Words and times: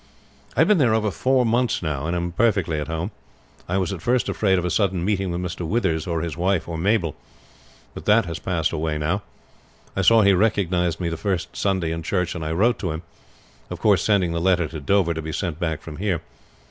"I 0.57 0.61
have 0.61 0.67
been 0.67 0.79
there 0.79 0.95
over 0.95 1.11
four 1.11 1.45
months 1.45 1.83
now, 1.83 2.07
and 2.07 2.15
am 2.15 2.31
perfectly 2.31 2.79
at 2.79 2.87
home. 2.87 3.11
I 3.69 3.77
was 3.77 3.93
at 3.93 4.01
first 4.01 4.27
afraid 4.29 4.57
of 4.57 4.65
a 4.65 4.71
sudden 4.71 5.05
meeting 5.05 5.29
with 5.31 5.41
Mr. 5.41 5.61
Withers, 5.63 6.07
or 6.07 6.21
his 6.21 6.35
wife, 6.35 6.67
or 6.67 6.75
Mabel; 6.75 7.15
but 7.93 8.05
that 8.05 8.25
has 8.25 8.39
passed 8.39 8.71
away 8.71 8.97
now. 8.97 9.21
I 9.95 10.01
saw 10.01 10.23
he 10.23 10.33
recognized 10.33 10.99
me 10.99 11.07
the 11.09 11.17
first 11.17 11.55
Sunday 11.55 11.91
in 11.91 12.01
church, 12.01 12.33
and 12.33 12.43
I 12.43 12.51
wrote 12.51 12.79
to 12.79 12.89
him; 12.89 13.03
of 13.69 13.79
course 13.79 14.01
sending 14.01 14.31
the 14.31 14.41
letter 14.41 14.67
to 14.69 14.79
Dover 14.79 15.13
to 15.13 15.21
be 15.21 15.31
sent 15.31 15.59
back 15.59 15.83
from 15.83 15.97
there. 15.97 16.21